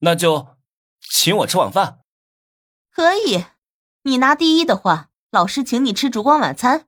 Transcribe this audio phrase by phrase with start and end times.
[0.00, 0.56] 那就
[1.00, 2.00] 请我吃晚饭。
[2.90, 3.44] 可以，
[4.02, 6.86] 你拿第一的话，老师请你吃烛光晚餐。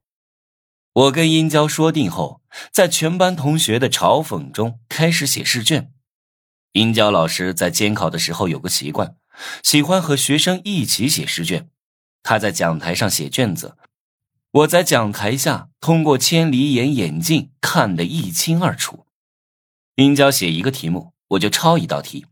[0.93, 2.41] 我跟殷娇说定后，
[2.73, 5.93] 在全班同学的嘲讽中开始写试卷。
[6.73, 9.17] 殷娇老师在监考的时候有个习惯，
[9.63, 11.71] 喜欢和学生一起写试卷。
[12.23, 13.77] 他在讲台上写卷子，
[14.51, 19.07] 我在讲台下通过千里眼眼镜看得一清二楚。
[19.95, 22.27] 殷娇写一个题目，我就抄一道题。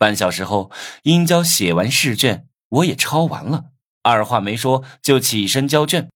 [0.00, 0.70] 半小时后，
[1.02, 3.66] 殷娇写完试卷，我也抄完了，
[4.00, 6.08] 二话没说就起身交卷。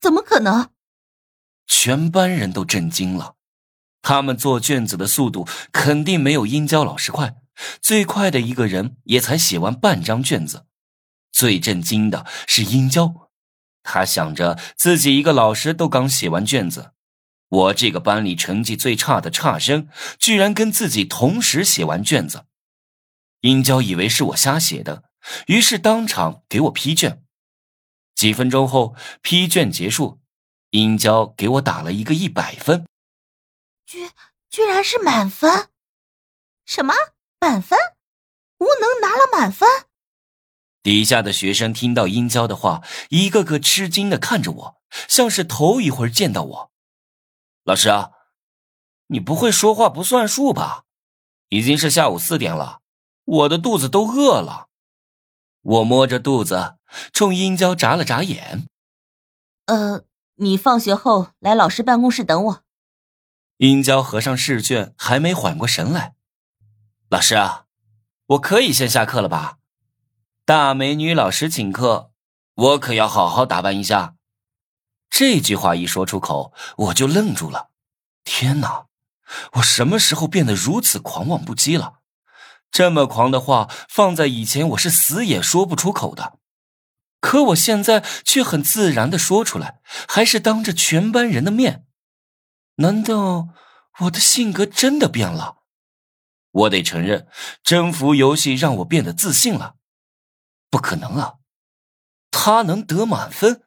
[0.00, 0.70] 怎么可能？
[1.66, 3.34] 全班人都震惊了。
[4.02, 7.34] 他们做卷子的速度肯定没有殷娇老师快，
[7.82, 10.66] 最快的一个人也才写完半张卷子。
[11.32, 13.30] 最震惊的是殷娇，
[13.82, 16.92] 他想着自己一个老师都刚写完卷子，
[17.48, 19.88] 我这个班里成绩最差的差生
[20.20, 22.44] 居然跟自己同时写完卷子。
[23.40, 25.04] 殷娇以为是我瞎写的，
[25.46, 27.24] 于是当场给我批卷。
[28.14, 30.20] 几分钟后，批卷结束，
[30.70, 32.86] 殷娇给我打了一个一百分。
[33.86, 34.10] 居
[34.50, 35.68] 居然是满分！
[36.66, 36.92] 什么
[37.40, 37.78] 满分？
[38.58, 39.66] 无能拿了满分？
[40.82, 46.72] 底下的学生听到殷娇的话，一个个吃惊的看着我，像是头一回见到我。
[47.64, 48.10] 老师啊，
[49.06, 50.84] 你不会说话不算数吧？
[51.48, 52.80] 已经是下午四点了，
[53.24, 54.68] 我的肚子都饿了。
[55.62, 56.76] 我摸着肚子，
[57.12, 58.66] 冲殷娇眨了眨眼。
[59.66, 60.04] 呃，
[60.36, 62.64] 你放学后来老师办公室等我。
[63.58, 66.14] 殷娇合上试卷，还没缓过神来。
[67.10, 67.66] 老师啊，
[68.26, 69.58] 我可以先下课了吧？
[70.46, 72.10] 大美女老师请客，
[72.54, 74.16] 我可要好好打扮一下。
[75.10, 77.68] 这句话一说出口，我就愣住了。
[78.24, 78.86] 天哪，
[79.54, 81.99] 我什么时候变得如此狂妄不羁了？
[82.70, 86.38] 这么狂的话，放在以前我是死也说不出口的，
[87.20, 91.86] 可我现在却很自然的说出来，还是当着全班人的面。
[92.76, 93.48] 难道
[94.00, 95.58] 我的性格真的变了？
[96.52, 97.28] 我得承认，
[97.62, 99.76] 征服游戏让我变得自信了。
[100.70, 101.34] 不可能啊，
[102.30, 103.62] 他能得满分？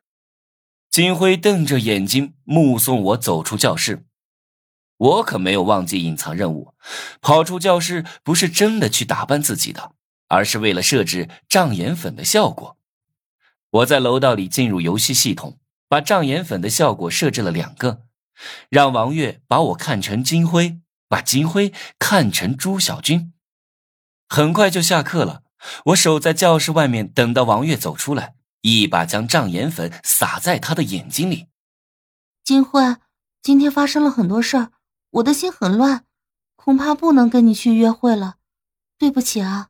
[0.89, 4.05] 金辉瞪着眼睛目送我走出教室。
[5.03, 6.75] 我可没有忘记隐藏任务，
[7.19, 9.91] 跑出教室不是真的去打扮自己的，
[10.29, 12.77] 而是为了设置障眼粉的效果。
[13.69, 15.59] 我在楼道里进入游戏系统，
[15.89, 18.03] 把障眼粉的效果设置了两个。
[18.69, 23.33] 让王月把我看成金辉，把金辉看成朱小军。
[24.29, 25.43] 很快就下课了，
[25.87, 31.47] 我守在教室外面，等到王月走出来，一把将障眼粉撒在他的眼睛里。
[32.43, 32.95] 金辉，
[33.41, 34.71] 今天发生了很多事儿，
[35.13, 36.05] 我的心很乱，
[36.55, 38.37] 恐怕不能跟你去约会了，
[38.97, 39.69] 对不起啊。